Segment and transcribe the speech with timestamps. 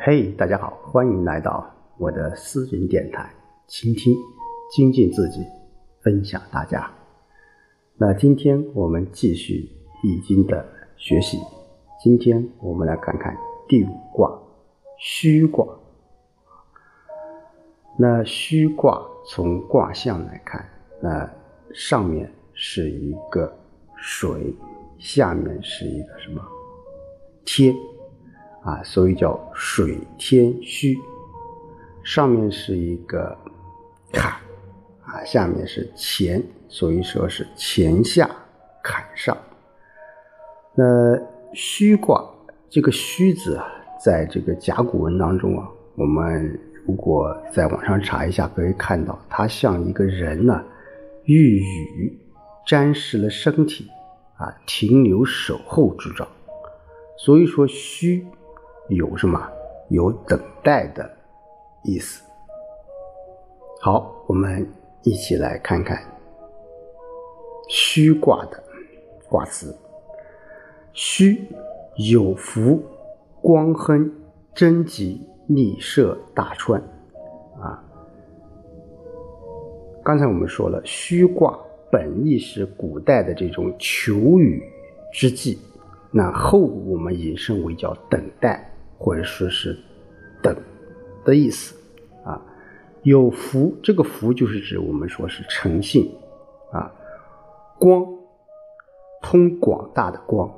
[0.00, 3.28] 嘿，大家好，欢迎来到我的私人电台，
[3.66, 4.14] 倾听、
[4.70, 5.44] 精进自己，
[6.00, 6.88] 分享大家。
[7.96, 9.68] 那今天我们继续
[10.04, 10.64] 易经的
[10.96, 11.36] 学习，
[12.00, 14.40] 今天我们来看看第五卦
[14.98, 15.66] 虚卦。
[17.98, 20.64] 那虚卦从卦象来看，
[21.02, 21.28] 那
[21.74, 23.52] 上面是一个
[23.96, 24.54] 水，
[24.96, 26.40] 下面是一个什么
[27.44, 27.74] 天？
[28.68, 30.94] 啊，所以叫水天虚，
[32.04, 33.34] 上面是一个
[34.12, 34.30] 坎，
[35.06, 38.28] 啊，下面是乾，所以说是乾下
[38.82, 39.34] 坎上。
[40.74, 40.84] 那
[41.54, 42.22] 虚卦
[42.68, 43.66] 这个虚字啊，
[44.04, 50.62] 在这个甲骨文当中啊，我们如果在网上查一下，可以看到它像一个人呢，
[51.24, 52.20] 遇雨
[52.66, 53.88] 沾湿了身体
[54.36, 56.28] 啊，停留守候之状，
[57.16, 58.26] 所以说虚。
[58.88, 59.40] 有什么？
[59.88, 61.10] 有等待的
[61.82, 62.22] 意思。
[63.80, 64.70] 好，我们
[65.02, 65.98] 一起来看看
[67.70, 68.62] 虚卦的
[69.30, 69.74] 卦辞：
[70.92, 71.42] 虚
[71.96, 72.82] 有福，
[73.40, 74.12] 光亨，
[74.54, 76.78] 贞吉，利涉大川。
[77.60, 77.82] 啊，
[80.04, 81.58] 刚才我们说了，虚卦
[81.90, 84.62] 本意是古代的这种求雨
[85.14, 85.58] 之际，
[86.10, 88.70] 那后我们引申为叫等待。
[88.98, 89.78] 或者说是
[90.42, 90.54] 等
[91.24, 91.76] 的意思
[92.24, 92.40] 啊，
[93.04, 96.12] 有福，这个福就是指我们说是诚信
[96.72, 96.92] 啊，
[97.78, 98.04] 光
[99.22, 100.52] 通广大的光，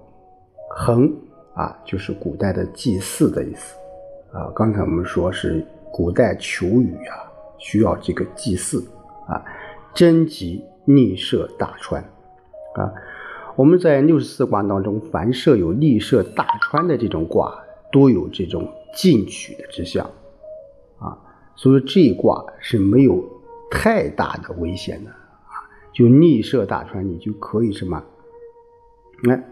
[0.70, 1.12] 恒
[1.54, 3.76] 啊就是古代的祭祀的意思
[4.32, 4.50] 啊。
[4.54, 8.82] 刚才我们说是古代求雨啊，需要这个祭祀
[9.28, 9.44] 啊，
[9.92, 12.02] 贞吉逆涉大川
[12.74, 12.90] 啊。
[13.56, 17.62] 我们在六十四卦当中，凡设有逆涉大川的这种卦。
[17.92, 20.10] 都有这种进取的之象，
[20.98, 21.18] 啊，
[21.56, 23.24] 所以这一卦是没有
[23.70, 28.02] 太大的危险的啊，就逆射大川，你就可以什么？
[29.22, 29.42] 那，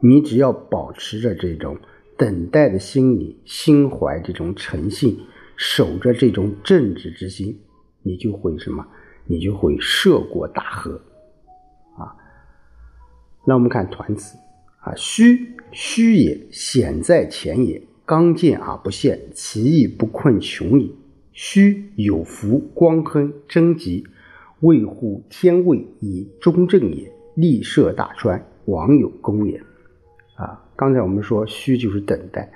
[0.00, 1.76] 你只要保持着这种
[2.16, 5.18] 等待的心理，心怀这种诚信，
[5.56, 7.60] 守着这种正直之心，
[8.02, 8.86] 你就会什么？
[9.26, 11.00] 你就会涉过大河，
[11.96, 12.14] 啊。
[13.46, 14.36] 那我们看团词。
[14.84, 17.80] 啊，虚虚也，险在前也。
[18.06, 20.94] 刚健而不陷，其义不困穷矣。
[21.32, 24.06] 虚有福，光亨，贞吉，
[24.60, 27.10] 卫乎天位以中正也。
[27.34, 29.58] 利涉大川，王有功也。
[30.36, 32.52] 啊，刚才我们说虚就是等待，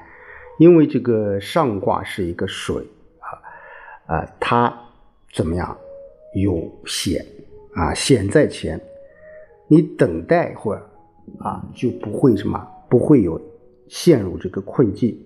[0.59, 2.85] 因为这个上卦是一个水
[3.19, 4.79] 啊啊，它
[5.33, 5.77] 怎么样？
[6.35, 7.25] 有险
[7.73, 8.79] 啊，险在前，
[9.67, 10.83] 你等待一会儿。
[11.39, 13.41] 啊，就不会什么，不会有
[13.89, 15.19] 陷入这个困境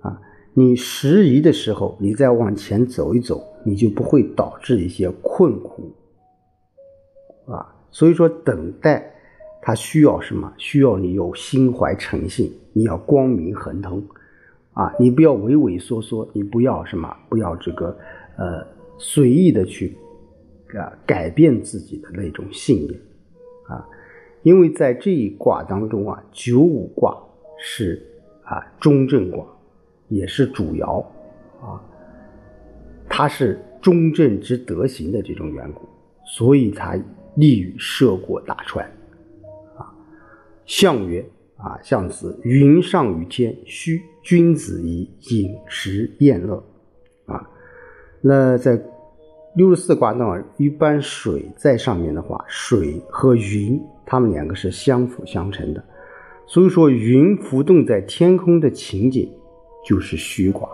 [0.00, 0.20] 啊。
[0.54, 5.94] 你时宜的时候，你再往前走一走，你就不会导致一些困苦
[7.46, 7.74] 啊。
[7.90, 9.14] 所以说，等待
[9.62, 10.52] 它需要什么？
[10.56, 14.02] 需要你有心怀诚信，你要光明亨通
[14.72, 14.92] 啊。
[14.98, 17.96] 你不要畏畏缩缩，你不要什么，不要这个
[18.36, 18.66] 呃
[18.98, 19.96] 随意的去
[20.74, 23.00] 啊改变自己的那种信念。
[24.42, 27.16] 因为在这一卦当中啊，九五卦
[27.58, 28.00] 是
[28.44, 29.44] 啊中正卦，
[30.08, 31.04] 也是主爻
[31.60, 31.82] 啊，
[33.08, 35.82] 它是中正之德行的这种缘故，
[36.24, 36.96] 所以它
[37.34, 38.84] 利于涉过大川
[39.76, 39.92] 啊。
[40.66, 41.24] 象曰
[41.56, 46.62] 啊，象辞云上于天，虚君子以饮食宴乐
[47.26, 47.50] 啊。
[48.20, 48.80] 那在
[49.56, 53.80] 六十四卦当中，一般水在上面的话，水和云。
[54.10, 55.84] 它们两个是相辅相成的，
[56.46, 59.30] 所以说云浮动在天空的情景
[59.84, 60.66] 就是虚卦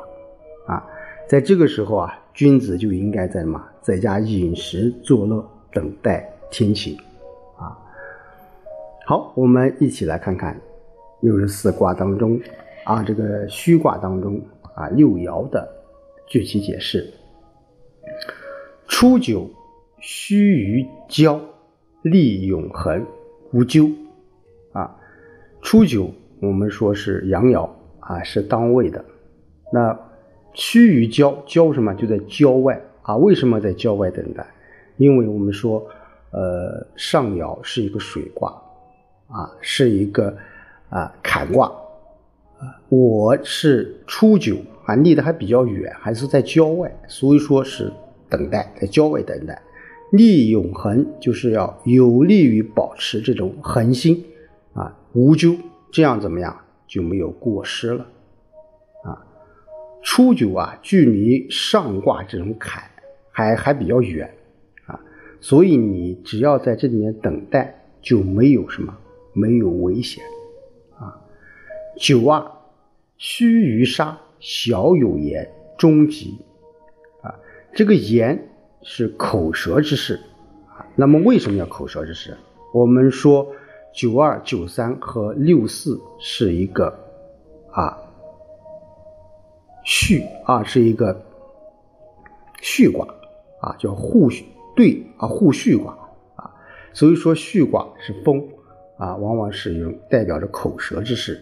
[0.68, 0.86] 啊。
[1.28, 6.96] 在这个时候啊，君子就应该在嘛，在家饮食作乐，等待天晴
[7.56, 7.74] 啊。
[9.04, 10.56] 好，我们一起来看看
[11.20, 12.38] 六十四卦当中
[12.84, 14.40] 啊，这个虚卦当中
[14.76, 15.68] 啊六爻的
[16.28, 17.12] 具体解释。
[18.86, 19.50] 初九，
[19.98, 21.40] 虚于交，
[22.02, 23.04] 利永恒。
[23.54, 23.88] 无咎
[24.72, 24.92] 啊，
[25.62, 26.10] 初九
[26.40, 27.70] 我们说是阳爻
[28.00, 29.02] 啊，是当位的。
[29.72, 29.96] 那
[30.52, 33.16] 趋于郊，郊什么就在郊外啊？
[33.16, 34.44] 为什么在郊外等待？
[34.96, 35.86] 因为我们说，
[36.32, 38.50] 呃，上爻是一个水卦
[39.28, 40.36] 啊，是一个
[40.88, 41.70] 啊坎卦。
[42.88, 47.92] 我是初九啊，离得还比较远，还是在郊外，所以说是
[48.28, 49.62] 等待，在郊外等待。
[50.10, 54.24] 利永恒就是要有利于保持这种恒心
[54.72, 55.56] 啊，无咎，
[55.90, 56.56] 这样怎么样
[56.86, 58.06] 就没有过失了
[59.02, 59.26] 啊。
[60.02, 62.84] 初九啊，距离上卦这种坎
[63.30, 64.32] 还还比较远
[64.86, 65.00] 啊，
[65.40, 68.96] 所以你只要在这里面等待，就没有什么
[69.32, 70.22] 没有危险
[70.96, 71.18] 啊。
[71.96, 72.60] 九啊，
[73.16, 76.38] 须于杀，小有言，终吉
[77.22, 77.34] 啊。
[77.72, 78.50] 这个言
[78.84, 80.14] 是口舌之事
[80.68, 80.86] 啊。
[80.94, 82.36] 那么为什么要口舌之事？
[82.72, 83.46] 我们说
[83.92, 86.96] 九二、九三和六四是一个
[87.72, 87.98] 啊。
[89.84, 91.20] 戌啊，是一个
[92.62, 93.06] 戌卦
[93.60, 94.30] 啊，叫互
[94.74, 95.92] 对啊，互戌卦
[96.36, 96.50] 啊。
[96.94, 98.48] 所以说，戌卦是风
[98.96, 101.38] 啊，往往使用代表着口舌之事。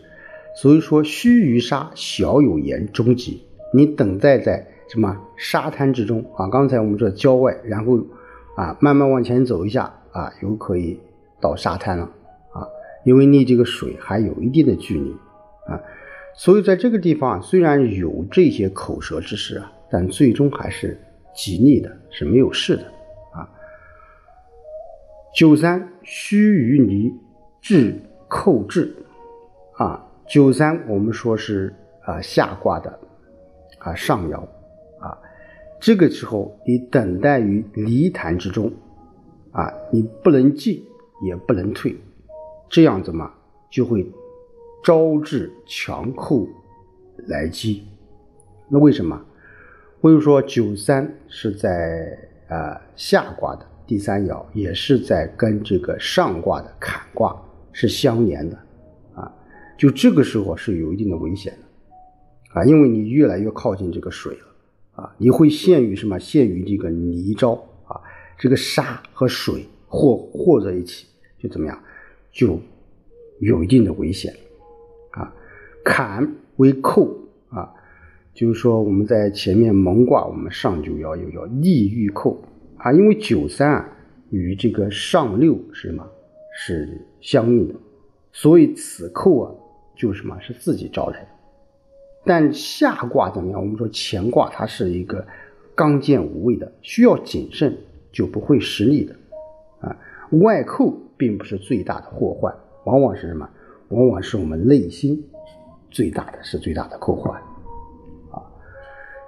[0.56, 3.46] 所以说，须臾沙，小有言，终极。
[3.72, 6.46] 你等待在什么沙滩之中啊？
[6.50, 7.96] 刚才我们说郊外，然后
[8.56, 11.00] 啊，慢慢往前走一下啊，又可以
[11.40, 12.04] 到沙滩了
[12.52, 12.68] 啊，
[13.02, 15.10] 因为离这个水还有一定的距离
[15.66, 15.80] 啊。
[16.34, 21.00] 所以在这个地方，虽然有这些口舌之事啊，但最终还是
[21.34, 22.82] 吉利的，是没有事的
[23.32, 23.48] 啊。
[25.34, 27.10] 九三须臾离
[27.62, 27.94] 至
[28.28, 28.94] 寇至
[29.78, 32.98] 啊，九三我们说是啊下卦的
[33.78, 34.38] 啊上爻，
[35.82, 38.72] 这个时候你等待于离潭之中
[39.50, 40.80] 啊，你不能进
[41.24, 41.96] 也不能退，
[42.70, 43.30] 这样子嘛
[43.70, 44.10] 就会。
[44.84, 46.44] 招致强寇
[47.28, 47.84] 来击，
[48.68, 49.24] 那为什么？
[50.00, 52.18] 为什么说九三是在
[52.48, 57.40] 啊下卦的第三爻，也是在跟这个上卦的坎卦
[57.70, 58.58] 是相连的
[59.14, 59.32] 啊？
[59.78, 64.46] 就这个时候是有一定的危险的啊，因为你越来越靠近这个水了
[64.92, 66.18] 啊，你会陷于什么？
[66.18, 68.00] 陷于这个泥沼啊，
[68.38, 71.06] 这个沙和水和和在一起，
[71.38, 71.82] 就怎么样？
[72.30, 72.58] 就
[73.40, 74.34] 有一定的危险。
[75.12, 75.34] 啊，
[75.84, 77.14] 坎为寇
[77.48, 77.72] 啊，
[78.34, 82.42] 就是说我们在前面蒙卦，我们上九爻有叫利欲寇
[82.76, 83.88] 啊，因为九三啊
[84.30, 86.06] 与这个上六是什么
[86.54, 87.74] 是相应的，
[88.32, 89.54] 所以此寇啊
[89.96, 91.28] 就什么是自己招来的。
[92.24, 93.60] 但下卦怎么样？
[93.60, 95.26] 我们说乾卦它是一个
[95.74, 97.76] 刚健无畏的，需要谨慎
[98.12, 99.16] 就不会失利的
[99.80, 99.96] 啊。
[100.42, 102.54] 外寇并不是最大的祸患，
[102.84, 103.48] 往往是什么？
[103.88, 105.22] 往往是我们内心
[105.90, 107.38] 最大的是最大的扣患
[108.30, 108.40] 啊，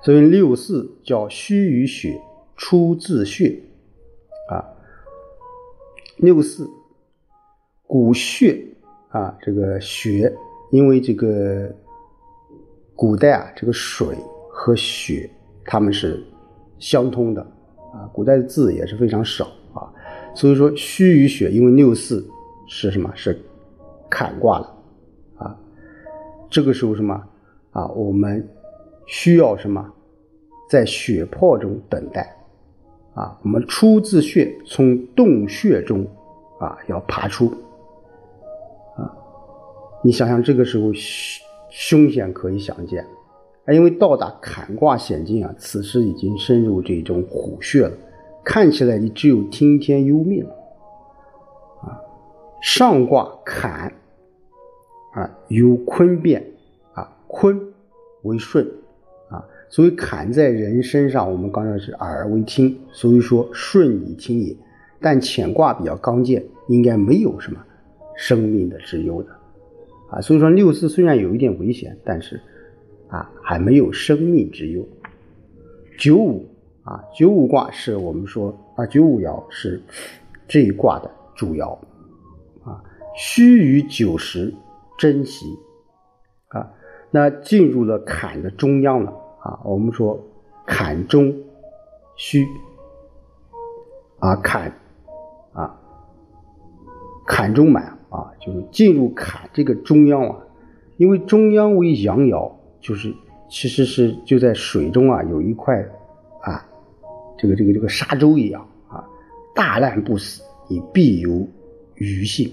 [0.02, 2.18] 所以六四叫虚与血
[2.56, 3.60] 出自血
[4.48, 4.64] 啊，
[6.16, 6.66] 六四
[7.86, 8.64] 骨血
[9.08, 10.32] 啊，这个血，
[10.70, 11.70] 因为这个
[12.94, 14.16] 古代啊，这个水
[14.50, 15.30] 和血
[15.64, 16.22] 它们是
[16.78, 17.42] 相通的
[17.92, 19.92] 啊，古代的字也是非常少啊，
[20.34, 22.26] 所以说虚与血，因为六四
[22.66, 23.10] 是什么？
[23.14, 23.40] 是。
[24.10, 24.74] 坎卦了，
[25.38, 25.58] 啊，
[26.48, 27.20] 这个时候什么
[27.72, 27.88] 啊？
[27.88, 28.48] 我们
[29.06, 29.84] 需要什么？
[30.70, 32.36] 在血泡中等待，
[33.14, 36.06] 啊，我们出自血，从洞穴中
[36.60, 37.46] 啊要爬出，
[38.96, 39.10] 啊，
[40.00, 40.92] 你想想这个时候
[41.76, 43.04] 凶险可以想见，
[43.64, 47.92] 啊，因为到达坎卦险境啊，此时已经深入这种虎穴了，
[48.44, 50.50] 看起来你只有听天由命了。
[51.82, 51.98] 啊
[52.62, 53.92] 上卦坎
[55.14, 56.44] 啊，由坤变
[56.92, 57.60] 啊，坤
[58.22, 58.64] 为顺
[59.28, 64.56] 啊，所以坎在人身上，我们刚才是耳为听，所以说顺以听也。
[65.00, 67.60] 但乾卦比较刚健，应该没有什么
[68.16, 69.28] 生命的之忧的
[70.14, 72.40] 啊，所以说六四虽然有一点危险，但是
[73.08, 74.86] 啊还没有生命之忧。
[75.98, 76.46] 九五
[76.84, 79.82] 啊，九五卦是我们说啊，九五爻是
[80.46, 81.72] 这一卦的主爻
[82.62, 82.80] 啊。
[83.16, 84.52] 须臾九十，
[84.98, 85.46] 珍惜
[86.48, 86.68] 啊！
[87.12, 89.60] 那进入了坎的中央了啊！
[89.64, 90.20] 我们说
[90.66, 91.32] 坎中
[92.16, 92.44] 虚
[94.18, 94.72] 啊，坎
[95.52, 95.78] 啊，
[97.24, 100.36] 坎中满啊，就是进入坎这个中央啊。
[100.96, 103.12] 因为中央为阳爻，就是
[103.48, 105.74] 其实是就在水中啊，有一块
[106.40, 106.64] 啊，
[107.36, 109.04] 这个这个这个沙洲一样啊，
[109.54, 111.46] 大难不死，你必有
[111.96, 112.52] 余幸。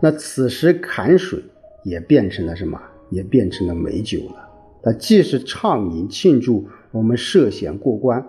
[0.00, 1.42] 那此时坎水
[1.82, 2.80] 也变成了什么？
[3.10, 4.48] 也变成了美酒了。
[4.82, 8.24] 那既是畅饮庆祝我们涉险过关，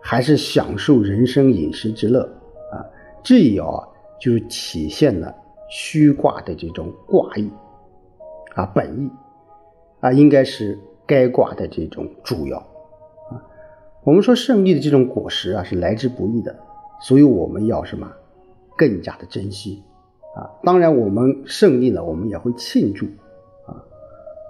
[0.00, 2.22] 还是享受人生饮食之乐
[2.72, 2.84] 啊？
[3.22, 3.88] 这一爻啊，
[4.20, 5.34] 就是体现了
[5.70, 7.50] 虚卦的这种卦意
[8.54, 9.10] 啊，本意
[10.00, 13.42] 啊，应该是该卦的这种主要啊。
[14.04, 16.58] 我们说胜利的这种果实啊，是来之不易的，
[17.00, 18.10] 所以我们要什么？
[18.76, 19.82] 更加的珍惜。
[20.36, 23.06] 啊，当然，我们胜利了，我们也会庆祝，
[23.66, 23.82] 啊，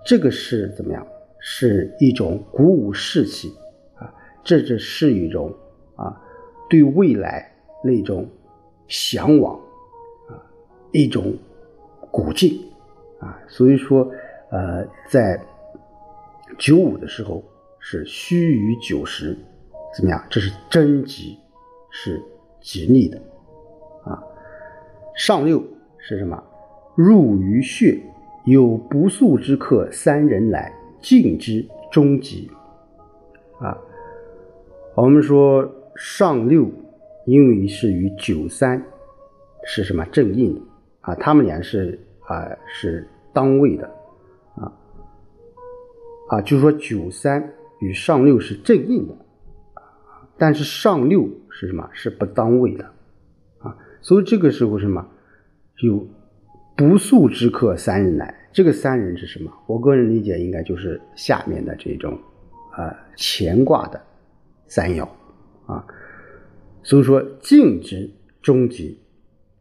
[0.05, 1.07] 这个是怎么样？
[1.43, 3.49] 是一种鼓舞士气
[3.95, 4.13] 啊，
[4.45, 5.51] 这只是一种
[5.97, 6.21] 啊
[6.69, 7.51] 对未来
[7.83, 8.29] 那种
[8.91, 9.59] 向往
[10.29, 10.37] 啊
[10.93, 11.35] 一种
[12.11, 12.71] 古迹
[13.19, 14.07] 啊，所以说
[14.51, 15.43] 呃在
[16.59, 17.43] 九五的时候
[17.79, 19.35] 是须臾九十，
[19.97, 20.23] 怎么样？
[20.29, 21.39] 这是贞吉，
[21.91, 22.23] 是
[22.61, 23.17] 吉利的
[24.05, 24.23] 啊。
[25.17, 25.65] 上六
[25.97, 26.43] 是什么？
[26.95, 27.99] 入于穴，
[28.45, 30.71] 有不速之客三人来。
[31.03, 32.51] 静之终极
[33.59, 33.75] 啊，
[34.95, 35.67] 我们说
[35.97, 36.71] 上六，
[37.31, 38.85] 因为是与九三
[39.65, 40.61] 是什么正印的
[41.01, 41.15] 啊？
[41.15, 41.97] 他们俩是
[42.27, 43.87] 啊是当位的
[44.57, 44.73] 啊
[46.29, 49.15] 啊，就是说九三与上六是正印的
[50.37, 51.89] 但是上六是什么？
[51.93, 52.85] 是不当位的
[53.61, 55.07] 啊，所以这个时候什么
[55.85, 56.05] 有
[56.77, 58.35] 不速之客三人来。
[58.53, 59.53] 这个三人是什么？
[59.69, 62.19] 我个人理解应该就是下面的这种，
[62.73, 64.03] 啊，乾卦的
[64.67, 65.07] 三爻
[65.67, 65.87] 啊。
[66.83, 68.11] 所以说，静之
[68.43, 68.99] 终极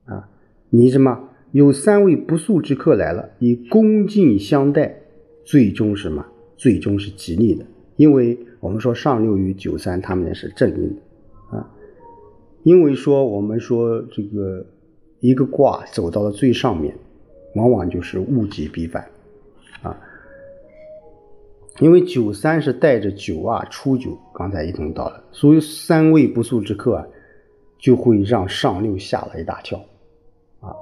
[0.05, 0.29] 啊，
[0.69, 5.01] 你什么有三位不速之客来了，以恭敬相待，
[5.43, 6.25] 最终什么？
[6.57, 11.69] 最终是吉利的，因为我们说上六与九三他们也是正印的啊。
[12.63, 14.65] 因为说我们说这个
[15.19, 16.95] 一个卦走到了最上面。
[17.55, 19.03] 往往就是物极必反，
[19.81, 19.99] 啊，
[21.79, 27.07] 因为九三是带着九啊初九，刚才一同到了，所以三位不速之客啊，
[27.77, 29.79] 就会让上六吓了一大跳，
[30.59, 30.75] 啊，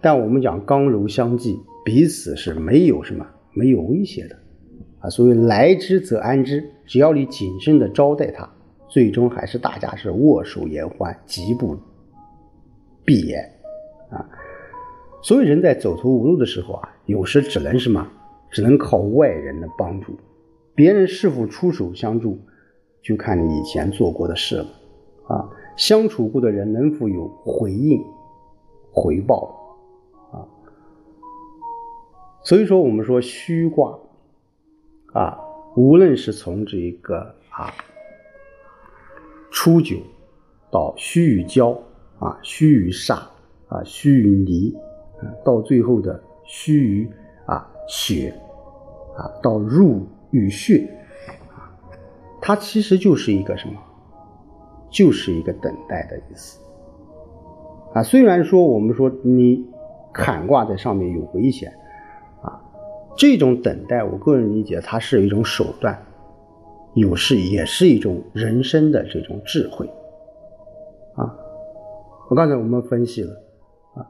[0.00, 4.36] 但我们讲刚柔相济，彼此是没有什么没有威胁的，
[4.98, 8.48] 啊，所以来之则安之，只要你谨慎的招待他，
[8.88, 11.78] 最终还是大家是握手言欢，极不
[13.04, 13.40] 闭言，
[14.10, 14.28] 啊。
[15.22, 18.04] 所以人在走投无路的时候啊，有时只能什么？
[18.50, 20.14] 只能靠外人的帮助。
[20.74, 22.38] 别人是否出手相助，
[23.02, 24.66] 就看你以前做过的事了。
[25.28, 28.02] 啊，相处过的人能否有回应、
[28.90, 29.54] 回报？
[30.32, 30.44] 啊，
[32.42, 33.98] 所以说我们说虚卦
[35.12, 35.38] 啊，
[35.76, 37.72] 无论是从这一个啊
[39.50, 39.96] 初九
[40.70, 41.70] 到虚与交
[42.18, 43.14] 啊，虚与煞
[43.68, 44.76] 啊，虚与离。
[45.44, 47.08] 到最后的虚于
[47.46, 48.34] 啊血
[49.16, 50.88] 啊到入与血
[51.54, 51.70] 啊，
[52.40, 53.74] 它其实就是一个什么？
[54.90, 56.60] 就是一个等待的意思
[57.94, 58.02] 啊。
[58.02, 59.64] 虽然说我们说你
[60.12, 61.72] 坎卦在上面有危险
[62.42, 62.60] 啊，
[63.16, 65.98] 这种等待，我个人理解它是一种手段，
[66.94, 69.86] 有时也是一种人生的这种智慧
[71.14, 71.34] 啊。
[72.28, 73.32] 我刚才我们分析了。
[73.94, 74.06] 啊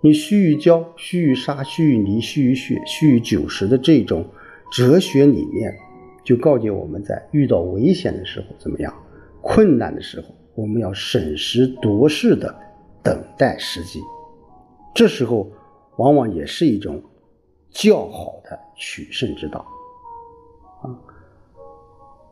[0.00, 4.26] 你须臾交，须臾杀，须臾离，须臾血，须臾九十的这种
[4.74, 5.72] 哲学理念，
[6.24, 8.92] 就告诫我们在遇到危险的时候怎么样？
[9.40, 12.52] 困难的时候，我们要审时度势的
[13.00, 14.00] 等待时机。
[14.92, 15.48] 这时候，
[15.98, 17.00] 往往也是一种
[17.70, 19.64] 较好的取胜之道
[20.82, 20.90] 啊。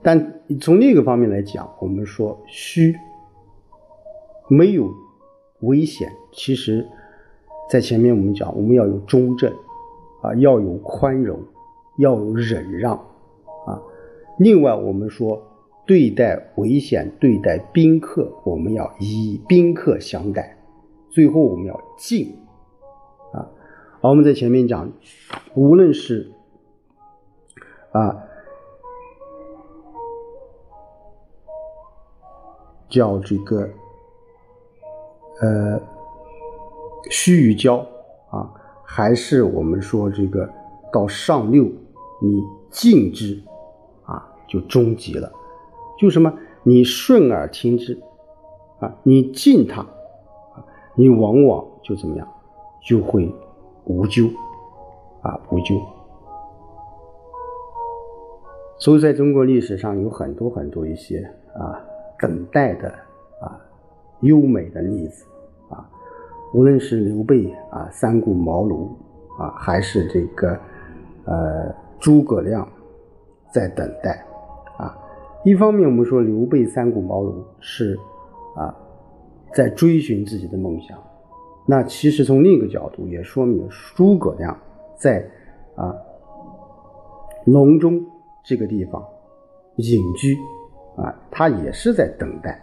[0.02, 2.92] 但从另一个方面来讲，我们说虚
[4.48, 4.92] 没有
[5.60, 6.84] 危险，其实。
[7.70, 9.50] 在前面我们讲，我们要有中正，
[10.20, 11.40] 啊，要有宽容，
[11.96, 12.94] 要忍让，
[13.66, 13.80] 啊。
[14.38, 15.42] 另外，我们说
[15.86, 20.56] 对待危险、对待宾客，我们要以宾客相待。
[21.10, 22.36] 最后，我们要敬，
[23.32, 23.48] 啊。
[24.00, 24.90] 而我们在前面讲，
[25.54, 26.32] 无论是
[27.92, 28.24] 啊，
[32.88, 33.68] 叫这个，
[35.40, 35.80] 呃。
[37.10, 37.84] 虚与交
[38.30, 40.48] 啊，还是我们说这个
[40.92, 41.64] 到上六，
[42.20, 43.40] 你敬之
[44.04, 45.32] 啊，就终极了。
[45.98, 46.32] 就什么，
[46.62, 47.98] 你顺耳听之
[48.80, 49.86] 啊，你敬他，
[50.94, 52.28] 你往往就怎么样，
[52.86, 53.32] 就会
[53.84, 54.26] 无咎
[55.22, 55.80] 啊，无咎。
[58.78, 61.18] 所以，在中国历史上有很多很多一些
[61.54, 61.80] 啊
[62.18, 62.88] 等待的
[63.40, 63.56] 啊
[64.20, 65.24] 优美的例子。
[65.70, 65.88] 啊
[66.52, 68.88] 无论是刘备啊，三顾茅庐
[69.38, 70.58] 啊，还是这个
[71.24, 72.68] 呃诸葛亮
[73.52, 74.24] 在等待
[74.78, 74.96] 啊。
[75.44, 77.98] 一方面，我们说刘备三顾茅庐是
[78.56, 78.74] 啊
[79.52, 80.98] 在追寻自己的梦想，
[81.66, 84.56] 那其实从另一个角度也说明诸葛亮
[84.96, 85.24] 在
[85.74, 85.94] 啊
[87.44, 88.00] 隆中
[88.44, 89.04] 这个地方
[89.76, 90.36] 隐居
[90.96, 92.60] 啊，他也是在等待，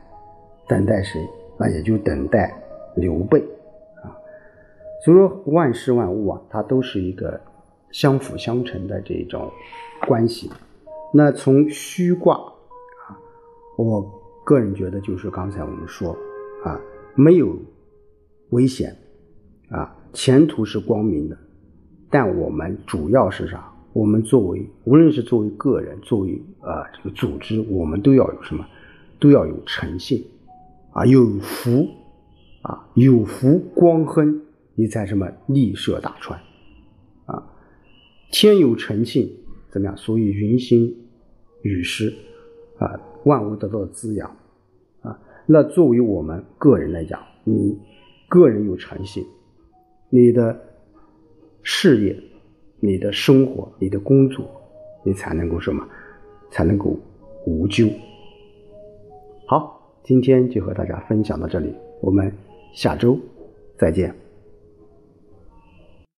[0.68, 1.20] 等待谁？
[1.58, 2.54] 那也就等待
[2.96, 3.42] 刘备
[4.02, 4.16] 啊。
[5.04, 7.42] 所以说，万事万物啊，它都是一个
[7.92, 9.52] 相辅相成的这种
[10.08, 10.50] 关系
[11.14, 13.18] 那从虚卦啊，
[13.78, 14.02] 我
[14.46, 16.16] 个人觉得就是刚才我们说
[16.64, 16.80] 啊，
[17.16, 17.58] 没有
[18.50, 18.96] 危险
[19.70, 21.38] 啊，前途是光明的。
[22.12, 23.72] 但我们主要是啥？
[23.94, 28.66] 我们作为无论是作为个人，作为啊这个组织，我们都要有什么？
[29.20, 30.24] 都要有诚信
[30.92, 31.88] 啊，有福
[32.62, 34.42] 啊，有福光亨，
[34.76, 36.40] 你才什么利涉大川？
[38.32, 39.32] 天有诚信，
[39.70, 39.98] 怎么样？
[39.98, 40.96] 所以云行
[41.62, 42.14] 雨施
[42.78, 44.36] 啊，万物得到滋养
[45.02, 45.20] 啊。
[45.46, 47.78] 那作为我们个人来讲，你
[48.28, 49.26] 个人有诚信，
[50.10, 50.60] 你的
[51.64, 52.24] 事业。
[52.82, 54.50] 你的生活，你的工作，
[55.04, 55.86] 你才能够什么？
[56.50, 56.98] 才能够
[57.46, 57.90] 无咎。
[59.46, 62.34] 好，今天就和大家分享到这里，我们
[62.74, 63.20] 下周
[63.78, 64.16] 再见。